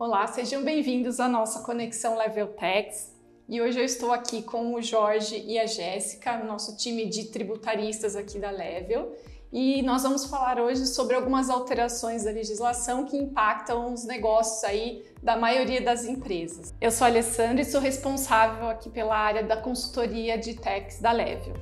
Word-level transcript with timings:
Olá, 0.00 0.26
sejam 0.28 0.64
bem-vindos 0.64 1.20
à 1.20 1.28
nossa 1.28 1.60
Conexão 1.60 2.16
Level 2.16 2.54
Tax. 2.54 3.14
E 3.46 3.60
hoje 3.60 3.78
eu 3.78 3.84
estou 3.84 4.12
aqui 4.12 4.40
com 4.42 4.72
o 4.72 4.80
Jorge 4.80 5.44
e 5.46 5.58
a 5.58 5.66
Jéssica, 5.66 6.42
nosso 6.42 6.74
time 6.74 7.04
de 7.04 7.26
tributaristas 7.26 8.16
aqui 8.16 8.38
da 8.38 8.50
Level. 8.50 9.14
E 9.52 9.82
nós 9.82 10.02
vamos 10.02 10.24
falar 10.24 10.58
hoje 10.58 10.86
sobre 10.86 11.14
algumas 11.14 11.50
alterações 11.50 12.24
da 12.24 12.30
legislação 12.30 13.04
que 13.04 13.18
impactam 13.18 13.92
os 13.92 14.06
negócios 14.06 14.64
aí 14.64 15.04
da 15.22 15.36
maioria 15.36 15.82
das 15.82 16.06
empresas. 16.06 16.72
Eu 16.80 16.90
sou 16.90 17.04
a 17.04 17.10
Alessandra 17.10 17.60
e 17.60 17.64
sou 17.66 17.78
responsável 17.78 18.70
aqui 18.70 18.88
pela 18.88 19.14
área 19.14 19.42
da 19.42 19.58
consultoria 19.58 20.38
de 20.38 20.54
tax 20.54 20.98
da 20.98 21.12
Level. 21.12 21.52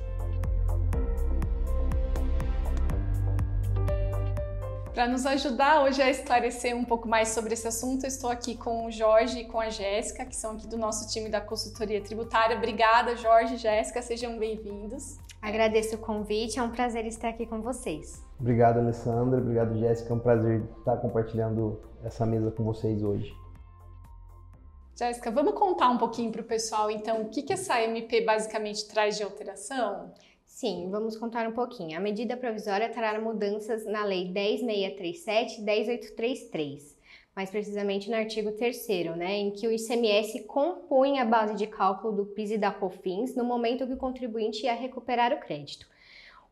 Para 4.99 5.07
nos 5.07 5.25
ajudar 5.25 5.81
hoje 5.81 6.01
a 6.01 6.09
esclarecer 6.09 6.75
um 6.75 6.83
pouco 6.83 7.07
mais 7.07 7.29
sobre 7.29 7.53
esse 7.53 7.65
assunto, 7.65 8.03
eu 8.03 8.09
estou 8.09 8.29
aqui 8.29 8.57
com 8.57 8.85
o 8.85 8.91
Jorge 8.91 9.39
e 9.39 9.45
com 9.45 9.57
a 9.57 9.69
Jéssica, 9.69 10.25
que 10.25 10.35
são 10.35 10.51
aqui 10.51 10.67
do 10.67 10.77
nosso 10.77 11.07
time 11.07 11.29
da 11.29 11.39
consultoria 11.39 12.01
tributária. 12.01 12.57
Obrigada, 12.57 13.15
Jorge 13.15 13.53
e 13.53 13.57
Jéssica, 13.57 14.01
sejam 14.01 14.37
bem-vindos. 14.37 15.17
Agradeço 15.41 15.95
o 15.95 15.99
convite, 15.99 16.59
é 16.59 16.63
um 16.63 16.69
prazer 16.69 17.05
estar 17.05 17.29
aqui 17.29 17.45
com 17.45 17.61
vocês. 17.61 18.21
Obrigado, 18.37 18.79
Alessandra. 18.79 19.39
Obrigado, 19.39 19.79
Jéssica. 19.79 20.11
É 20.11 20.15
um 20.17 20.19
prazer 20.19 20.67
estar 20.79 20.97
compartilhando 20.97 21.79
essa 22.03 22.25
mesa 22.25 22.51
com 22.51 22.65
vocês 22.65 23.01
hoje. 23.01 23.33
Jéssica, 24.97 25.31
vamos 25.31 25.53
contar 25.53 25.91
um 25.91 25.97
pouquinho 25.97 26.29
para 26.29 26.41
o 26.41 26.43
pessoal, 26.43 26.91
então, 26.91 27.21
o 27.21 27.29
que, 27.29 27.41
que 27.41 27.53
essa 27.53 27.81
MP 27.81 28.19
basicamente 28.19 28.85
traz 28.85 29.15
de 29.15 29.23
alteração? 29.23 30.11
Sim, 30.59 30.89
vamos 30.91 31.15
contar 31.15 31.47
um 31.47 31.53
pouquinho. 31.53 31.97
A 31.97 32.01
medida 32.01 32.35
provisória 32.35 32.89
trará 32.89 33.17
mudanças 33.17 33.85
na 33.85 34.03
Lei 34.03 34.25
10637 34.27 35.61
e 35.61 35.63
10833, 35.63 36.97
mais 37.33 37.49
precisamente 37.49 38.09
no 38.09 38.17
artigo 38.17 38.51
3 38.51 38.87
né, 39.15 39.37
em 39.37 39.51
que 39.51 39.65
o 39.65 39.71
ICMS 39.71 40.43
compunha 40.43 41.21
a 41.21 41.25
base 41.25 41.55
de 41.55 41.65
cálculo 41.65 42.13
do 42.13 42.25
PIS 42.25 42.51
e 42.51 42.57
da 42.57 42.71
COFINS 42.71 43.37
no 43.37 43.45
momento 43.45 43.87
que 43.87 43.93
o 43.93 43.97
contribuinte 43.97 44.65
ia 44.65 44.73
recuperar 44.73 45.31
o 45.31 45.39
crédito. 45.39 45.87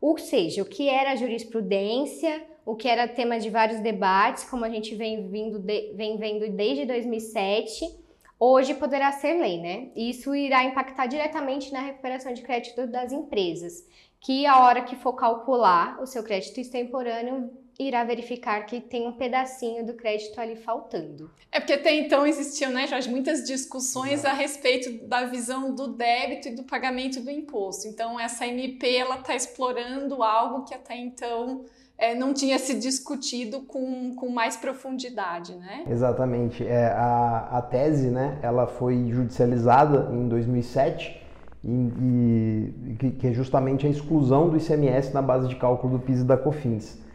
Ou 0.00 0.16
seja, 0.16 0.62
o 0.62 0.64
que 0.64 0.88
era 0.88 1.14
jurisprudência, 1.14 2.46
o 2.64 2.74
que 2.74 2.88
era 2.88 3.06
tema 3.06 3.38
de 3.38 3.50
vários 3.50 3.80
debates, 3.80 4.44
como 4.44 4.64
a 4.64 4.70
gente 4.70 4.94
vem, 4.94 5.28
vindo 5.28 5.58
de, 5.58 5.92
vem 5.92 6.16
vendo 6.16 6.50
desde 6.50 6.86
2007 6.86 8.07
hoje 8.38 8.74
poderá 8.74 9.12
ser 9.12 9.34
lei, 9.40 9.60
né? 9.60 9.90
Isso 9.96 10.34
irá 10.34 10.64
impactar 10.64 11.06
diretamente 11.06 11.72
na 11.72 11.80
recuperação 11.80 12.32
de 12.32 12.42
crédito 12.42 12.86
das 12.86 13.12
empresas, 13.12 13.86
que 14.20 14.46
a 14.46 14.60
hora 14.60 14.82
que 14.82 14.96
for 14.96 15.14
calcular 15.14 16.00
o 16.00 16.06
seu 16.06 16.22
crédito 16.22 16.58
extemporâneo 16.58 17.50
irá 17.78 18.02
verificar 18.02 18.66
que 18.66 18.80
tem 18.80 19.06
um 19.06 19.12
pedacinho 19.12 19.86
do 19.86 19.94
crédito 19.94 20.40
ali 20.40 20.56
faltando. 20.56 21.30
É 21.52 21.60
porque 21.60 21.74
até 21.74 21.94
então 21.94 22.26
existiam, 22.26 22.72
né, 22.72 22.86
Jorge, 22.86 23.08
muitas 23.08 23.44
discussões 23.44 24.24
a 24.24 24.32
respeito 24.32 25.06
da 25.06 25.24
visão 25.26 25.74
do 25.74 25.88
débito 25.88 26.48
e 26.48 26.56
do 26.56 26.64
pagamento 26.64 27.20
do 27.20 27.30
imposto. 27.30 27.86
Então 27.86 28.18
essa 28.18 28.46
MP 28.46 28.96
ela 28.96 29.16
está 29.16 29.34
explorando 29.34 30.22
algo 30.22 30.64
que 30.64 30.74
até 30.74 30.96
então 30.96 31.64
é, 31.96 32.14
não 32.14 32.34
tinha 32.34 32.58
se 32.58 32.74
discutido 32.74 33.60
com, 33.62 34.14
com 34.14 34.28
mais 34.28 34.56
profundidade, 34.56 35.54
né? 35.54 35.84
Exatamente. 35.88 36.66
É, 36.66 36.86
a, 36.86 37.48
a 37.58 37.62
tese, 37.62 38.08
né, 38.08 38.38
ela 38.42 38.66
foi 38.66 39.08
judicializada 39.10 40.08
em 40.12 40.28
2007 40.28 41.20
e, 41.64 41.70
e 41.70 42.96
que, 42.98 43.10
que, 43.10 43.26
é 43.26 43.32
justamente 43.32 43.86
a 43.86 43.90
exclusão 43.90 44.48
do 44.48 44.56
ICMS 44.56 45.12
na 45.12 45.20
base 45.20 45.48
de 45.48 45.56
cálculo 45.56 45.98
do 45.98 46.04
PIS 46.04 46.20
e 46.20 46.24
da 46.24 46.36
COFINS. 46.36 47.07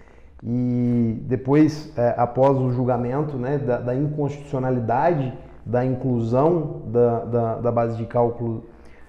E 0.46 1.24
depois, 1.26 1.92
é, 1.98 2.16
após 2.18 2.58
o 2.58 2.70
julgamento 2.72 3.38
né, 3.38 3.58
da, 3.58 3.80
da, 3.80 3.96
inconstitucionalidade 3.96 5.34
da 5.66 5.86
inclusão 5.86 6.82
da, 6.88 7.20
da, 7.20 7.56
da 7.56 7.72
base 7.72 7.96
de 7.96 8.06
cálculo, 8.06 8.66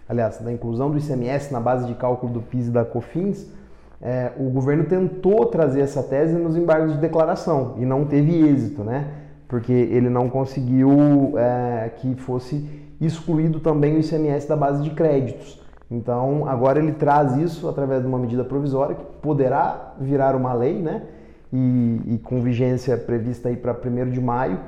aliás, 0.09 0.39
da 0.39 0.53
inclusão 0.53 0.91
do 0.91 0.99
ICMS 0.99 1.53
na 1.53 1.59
base 1.59 1.87
de 1.87 1.95
cálculo 1.95 2.33
do 2.33 2.41
PIS 2.41 2.69
e 2.69 2.71
da 2.71 2.85
COFINS, 2.85 3.51
é, 4.01 4.31
o 4.39 4.51
governo 4.51 4.85
tentou 4.85 5.47
trazer 5.47 5.81
essa 5.81 6.03
tese 6.03 6.35
nos 6.35 6.57
embargos 6.57 6.93
de 6.93 6.99
declaração 7.01 7.75
e 7.79 7.85
não 7.85 8.05
teve 8.05 8.49
êxito, 8.49 8.85
né? 8.85 9.09
Porque 9.49 9.73
ele 9.73 10.09
não 10.09 10.29
conseguiu 10.29 11.33
é, 11.37 11.91
que 11.97 12.15
fosse 12.15 12.69
excluído 13.01 13.59
também 13.59 13.97
o 13.97 14.01
ICMS 14.01 14.49
da 14.49 14.57
base 14.57 14.83
de 14.83 14.91
créditos. 14.91 15.61
Então, 15.91 16.47
agora 16.47 16.79
ele 16.79 16.93
traz 16.93 17.37
isso 17.37 17.69
através 17.69 18.03
de 18.03 18.09
uma 18.09 18.19
medida 18.19 18.45
provisória 18.45 18.95
que 18.95 19.05
poderá 19.21 19.95
virar 19.99 20.37
uma 20.37 20.53
lei, 20.53 20.81
né? 20.81 21.03
E, 21.55 22.15
e 22.15 22.19
com 22.19 22.43
vigência 22.43 22.97
prevista 22.97 23.49
aí 23.49 23.57
para 23.57 23.73
1 23.73 24.11
de 24.11 24.21
maio. 24.21 24.59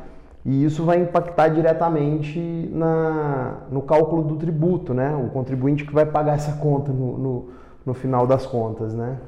E 0.44 0.64
isso 0.64 0.84
vai 0.84 1.00
impactar 1.00 1.48
diretamente 1.48 2.38
na, 2.72 3.66
no 3.68 3.82
cálculo 3.82 4.22
do 4.22 4.36
tributo, 4.36 4.94
né? 4.94 5.12
O 5.16 5.28
contribuinte 5.30 5.84
que 5.84 5.92
vai 5.92 6.06
pagar 6.06 6.34
essa 6.34 6.52
conta 6.58 6.92
no, 6.92 7.18
no 7.18 7.48
no 7.86 7.94
final 7.94 8.26
das 8.26 8.44
contas, 8.44 8.92
né? 8.92 9.18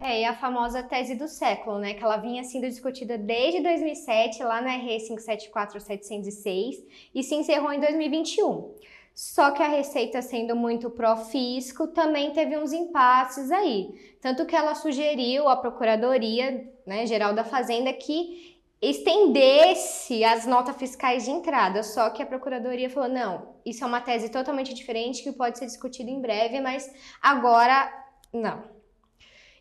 É, 0.00 0.20
e 0.20 0.24
a 0.24 0.34
famosa 0.34 0.82
tese 0.82 1.16
do 1.16 1.26
século, 1.26 1.78
né? 1.78 1.94
Que 1.94 2.04
ela 2.04 2.18
vinha 2.18 2.44
sendo 2.44 2.68
discutida 2.68 3.18
desde 3.18 3.60
2007, 3.60 4.44
lá 4.44 4.62
na 4.62 4.76
RE 4.76 4.98
574706, 5.00 6.76
e 7.12 7.22
se 7.22 7.34
encerrou 7.34 7.72
em 7.72 7.80
2021. 7.80 8.72
Só 9.14 9.52
que 9.52 9.62
a 9.62 9.68
Receita, 9.68 10.20
sendo 10.20 10.56
muito 10.56 10.90
pró-fisco, 10.90 11.86
também 11.88 12.32
teve 12.32 12.58
uns 12.58 12.72
impasses 12.72 13.50
aí. 13.52 14.16
Tanto 14.20 14.44
que 14.44 14.56
ela 14.56 14.74
sugeriu 14.74 15.48
à 15.48 15.56
Procuradoria 15.56 16.68
né, 16.84 17.06
Geral 17.06 17.32
da 17.32 17.44
Fazenda 17.44 17.92
que 17.92 18.54
estendesse 18.82 20.24
as 20.24 20.46
notas 20.46 20.76
fiscais 20.76 21.24
de 21.24 21.30
entrada, 21.30 21.82
só 21.82 22.10
que 22.10 22.22
a 22.22 22.26
Procuradoria 22.26 22.90
falou: 22.90 23.08
não, 23.08 23.54
isso 23.64 23.84
é 23.84 23.86
uma 23.86 24.00
tese 24.00 24.28
totalmente 24.28 24.74
diferente 24.74 25.22
que 25.22 25.32
pode 25.32 25.58
ser 25.58 25.66
discutida 25.66 26.10
em 26.10 26.20
breve, 26.20 26.60
mas 26.60 26.92
agora 27.22 27.90
não. 28.32 28.64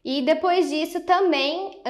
E 0.04 0.22
depois 0.22 0.70
disso, 0.70 1.02
também, 1.06 1.82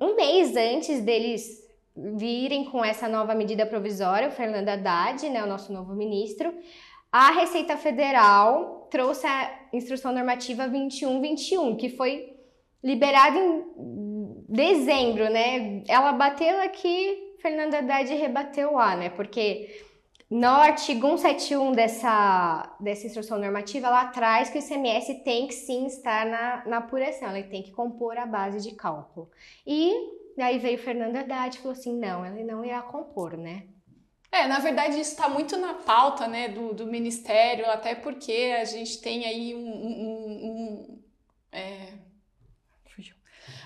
um, 0.00 0.14
mês 0.14 0.54
antes 0.54 1.00
deles 1.00 1.66
virem 1.96 2.66
com 2.66 2.84
essa 2.84 3.08
nova 3.08 3.34
medida 3.34 3.66
provisória, 3.66 4.28
o 4.28 4.32
Fernando 4.32 4.68
Haddad, 4.68 5.28
né, 5.28 5.42
o 5.42 5.48
nosso 5.48 5.72
novo 5.72 5.94
ministro, 5.94 6.54
a 7.16 7.30
Receita 7.30 7.78
Federal 7.78 8.88
trouxe 8.90 9.26
a 9.26 9.68
instrução 9.72 10.12
normativa 10.12 10.68
2121, 10.68 11.74
que 11.74 11.88
foi 11.88 12.36
liberada 12.84 13.38
em 13.38 14.44
dezembro, 14.46 15.24
né? 15.30 15.82
Ela 15.88 16.12
bateu 16.12 16.60
aqui, 16.60 17.34
Fernando 17.40 17.74
Haddad 17.74 18.14
rebateu 18.14 18.72
lá, 18.72 18.94
né? 18.94 19.08
Porque 19.08 19.82
no 20.30 20.46
artigo 20.46 21.06
171 21.16 21.72
dessa, 21.72 22.76
dessa 22.78 23.06
instrução 23.06 23.38
normativa, 23.38 23.86
ela 23.86 24.04
traz 24.08 24.50
que 24.50 24.58
o 24.58 24.60
ICMS 24.60 25.24
tem 25.24 25.46
que 25.46 25.54
sim 25.54 25.86
estar 25.86 26.26
na, 26.26 26.66
na 26.66 26.76
apuração, 26.76 27.34
ele 27.34 27.48
tem 27.48 27.62
que 27.62 27.70
compor 27.70 28.18
a 28.18 28.26
base 28.26 28.60
de 28.68 28.76
cálculo. 28.76 29.30
E 29.66 29.90
aí 30.38 30.58
veio 30.58 30.76
Fernando 30.76 31.16
Haddad 31.16 31.56
e 31.56 31.60
falou 31.60 31.72
assim: 31.72 31.98
não, 31.98 32.26
ele 32.26 32.44
não 32.44 32.62
irá 32.62 32.82
compor, 32.82 33.38
né? 33.38 33.62
É, 34.36 34.46
na 34.46 34.58
verdade, 34.58 35.00
isso 35.00 35.12
está 35.12 35.28
muito 35.28 35.56
na 35.56 35.74
pauta 35.74 36.28
né, 36.28 36.48
do, 36.48 36.74
do 36.74 36.86
Ministério, 36.86 37.66
até 37.70 37.94
porque 37.94 38.54
a 38.60 38.64
gente 38.64 39.00
tem 39.00 39.24
aí 39.24 39.54
um. 39.54 39.66
um, 39.66 40.46
um 40.46 41.02
é... 41.50 41.94
Fugiu. 42.94 43.14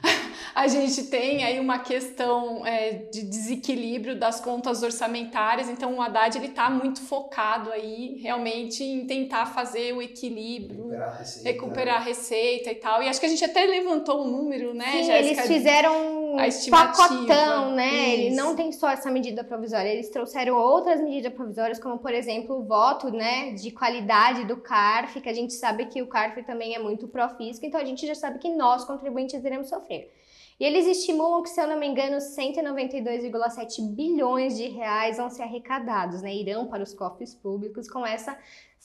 a 0.55 0.69
gente 0.69 1.05
tem 1.05 1.43
aí 1.43 1.59
uma 1.59 1.81
questão 1.81 2.65
é, 2.65 2.93
de 2.93 3.23
desequilíbrio 3.23 4.17
das 4.17 4.41
contas 4.41 4.83
orçamentárias, 4.85 5.69
então 5.69 5.97
o 5.97 6.01
Haddad 6.01 6.39
ele 6.39 6.47
está 6.47 6.71
muito 6.71 7.01
focado 7.01 7.73
aí 7.73 8.21
realmente 8.23 8.85
em 8.85 9.07
tentar 9.07 9.47
fazer 9.47 9.93
o 9.93 10.01
equilíbrio, 10.01 10.91
recuperar 10.91 11.09
a 11.09 11.19
receita, 11.19 11.49
recuperar 11.49 11.97
a 11.97 12.05
receita 12.05 12.71
e 12.71 12.75
tal. 12.77 13.03
E 13.03 13.09
acho 13.09 13.19
que 13.19 13.27
a 13.27 13.31
gente 13.31 13.45
até 13.45 13.65
levantou 13.65 14.25
um 14.25 14.31
número, 14.31 14.73
né, 14.73 14.93
Sim, 14.93 15.05
Jéssica, 15.05 15.43
eles 15.43 15.47
fizeram 15.47 16.30
um 16.35 16.71
pacotão, 16.71 17.73
né? 17.73 18.15
Isso. 18.15 18.21
Ele 18.27 18.35
não 18.35 18.55
tem 18.57 18.73
só 18.73 18.91
essa 18.91 19.11
medida 19.11 19.43
provisória, 19.45 19.89
eles 19.89 20.09
trouxeram 20.11 20.57
outras 20.57 21.01
medidas 21.01 21.33
provisórias, 21.33 21.79
como 21.79 21.99
por 21.99 22.13
exemplo 22.13 22.59
o 22.59 22.65
voto, 22.65 23.11
né, 23.11 23.53
de 23.53 23.71
qualidade 23.71 24.45
do 24.45 24.57
CARF, 24.57 25.21
que 25.21 25.29
a 25.29 25.35
gente 25.35 25.53
sabe 25.53 25.87
que 25.87 26.03
o 26.03 26.07
CARF 26.07 26.43
também 26.45 26.75
é 26.75 26.79
muito 26.79 27.09
profisco, 27.09 27.65
então 27.65 27.81
a 27.81 27.85
gente 27.85 28.07
já 28.07 28.15
sabe 28.15 28.39
que 28.39 28.49
nós 28.49 28.85
contribuintes 28.85 29.45
iremos 29.45 29.69
sofrer. 29.69 30.13
E 30.61 30.65
eles 30.65 30.87
estimam 30.87 31.43
que, 31.43 31.49
se 31.49 31.59
eu 31.59 31.67
não 31.67 31.79
me 31.79 31.87
engano, 31.87 32.19
192,7 32.19 33.95
bilhões 33.95 34.59
de 34.59 34.69
reais 34.69 35.17
vão 35.17 35.31
ser 35.31 35.45
arrecadados, 35.45 36.21
né? 36.21 36.35
Irão 36.35 36.67
para 36.67 36.83
os 36.83 36.93
cofres 36.93 37.35
públicos 37.35 37.89
com 37.89 38.05
essas 38.05 38.37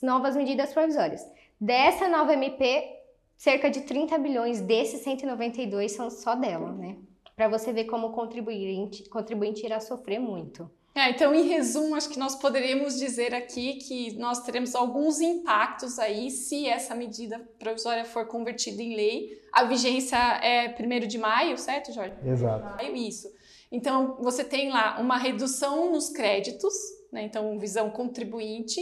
novas 0.02 0.38
medidas 0.38 0.74
provisórias. 0.74 1.30
Dessa 1.60 2.08
nova 2.08 2.32
MP, 2.32 2.96
cerca 3.36 3.70
de 3.70 3.82
30 3.82 4.18
bilhões 4.18 4.62
desses 4.62 5.02
192 5.02 5.92
são 5.92 6.10
só 6.10 6.34
dela, 6.34 6.72
né? 6.72 6.96
Para 7.36 7.50
você 7.50 7.74
ver 7.74 7.86
como 7.86 8.08
o 8.08 8.12
contribuinte, 8.14 9.04
contribuinte 9.10 9.66
irá 9.66 9.80
sofrer 9.80 10.20
muito. 10.20 10.70
É, 10.96 11.10
então, 11.10 11.36
em 11.36 11.50
resumo, 11.50 11.94
acho 11.94 12.08
que 12.08 12.18
nós 12.18 12.38
poderíamos 12.38 12.98
dizer 12.98 13.36
aqui 13.36 13.74
que 13.76 14.18
nós 14.18 14.40
teremos 14.44 14.74
alguns 14.74 15.20
impactos 15.20 16.00
aí 16.00 16.32
se 16.32 16.66
essa 16.70 16.96
medida 16.96 17.38
provisória 17.60 18.06
for 18.06 18.26
convertida 18.28 18.82
em 18.82 18.96
lei. 18.96 19.42
A 19.52 19.66
vigência 19.66 20.16
é 20.16 20.74
1 20.74 21.06
de 21.06 21.18
maio, 21.18 21.58
certo, 21.58 21.92
Jorge? 21.92 22.16
Exato. 22.26 22.78
Maio, 22.78 22.96
isso. 22.96 23.30
Então, 23.70 24.16
você 24.22 24.42
tem 24.46 24.70
lá 24.70 24.98
uma 25.02 25.18
redução 25.18 25.92
nos 25.92 26.10
créditos, 26.10 26.74
né? 27.12 27.24
Então, 27.24 27.60
visão 27.60 27.90
contribuinte, 27.90 28.80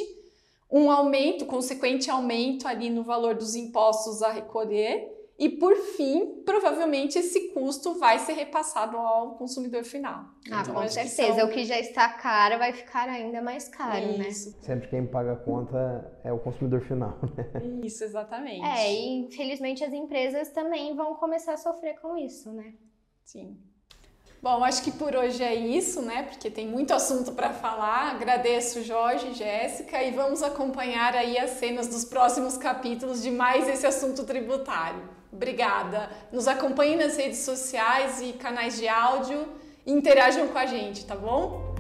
um 0.72 0.92
aumento, 0.92 1.48
consequente 1.48 2.12
aumento 2.12 2.68
ali 2.68 2.92
no 2.92 3.02
valor 3.02 3.34
dos 3.34 3.56
impostos 3.56 4.22
a 4.22 4.32
recolher, 4.32 5.12
e 5.44 5.50
por 5.50 5.76
fim, 5.76 6.42
provavelmente 6.46 7.20
esse 7.20 7.50
custo 7.50 8.00
vai 8.00 8.18
ser 8.20 8.32
repassado 8.32 8.96
ao 8.96 9.36
consumidor 9.36 9.84
final. 9.84 10.24
Ah, 10.50 10.62
então, 10.62 10.74
com 10.76 10.88
certeza. 10.88 11.36
São... 11.36 11.48
O 11.48 11.52
que 11.52 11.66
já 11.66 11.78
está 11.78 12.08
caro 12.14 12.58
vai 12.58 12.72
ficar 12.72 13.10
ainda 13.10 13.42
mais 13.42 13.68
caro, 13.68 14.18
né? 14.18 14.30
Isso. 14.30 14.52
né? 14.52 14.56
Sempre 14.62 14.88
quem 14.88 15.06
paga 15.06 15.34
a 15.34 15.36
conta 15.36 16.18
é 16.24 16.32
o 16.32 16.40
consumidor 16.40 16.80
final. 16.82 17.20
Né? 17.36 17.84
Isso, 17.84 18.06
exatamente. 18.06 18.66
É, 18.66 18.94
e 18.94 19.26
infelizmente 19.26 19.84
as 19.84 19.92
empresas 19.92 20.50
também 20.50 20.96
vão 20.96 21.16
começar 21.16 21.54
a 21.54 21.58
sofrer 21.58 22.00
com 22.00 22.16
isso, 22.16 22.50
né? 22.54 22.74
Sim. 23.26 23.58
Bom, 24.44 24.62
acho 24.62 24.84
que 24.84 24.92
por 24.92 25.16
hoje 25.16 25.42
é 25.42 25.56
isso, 25.56 26.02
né? 26.02 26.24
Porque 26.24 26.52
tem 26.52 26.68
muito 26.68 26.94
assunto 26.94 27.32
para 27.32 27.52
falar. 27.52 28.12
Agradeço 28.12 28.84
Jorge 28.84 29.30
e 29.30 29.34
Jéssica 29.34 30.04
e 30.04 30.12
vamos 30.12 30.44
acompanhar 30.44 31.16
aí 31.16 31.38
as 31.38 31.52
cenas 31.52 31.88
dos 31.88 32.04
próximos 32.04 32.58
capítulos 32.58 33.24
de 33.24 33.32
mais 33.32 33.70
esse 33.70 33.88
assunto 33.88 34.26
tributário. 34.26 35.02
Obrigada. 35.32 36.10
Nos 36.30 36.46
acompanhem 36.46 36.98
nas 36.98 37.16
redes 37.16 37.40
sociais 37.40 38.22
e 38.22 38.34
canais 38.34 38.76
de 38.76 38.86
áudio 38.86 39.48
e 39.86 39.94
interajam 39.94 40.50
com 40.50 40.58
a 40.58 40.66
gente, 40.66 41.06
tá 41.06 41.16
bom? 41.16 41.73